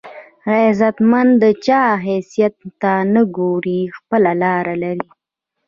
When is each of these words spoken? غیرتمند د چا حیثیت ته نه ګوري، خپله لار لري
غیرتمند 0.49 1.31
د 1.43 1.45
چا 1.65 1.83
حیثیت 2.07 2.55
ته 2.81 2.91
نه 3.13 3.23
ګوري، 3.37 3.81
خپله 3.97 4.31
لار 4.41 4.65
لري 4.83 5.09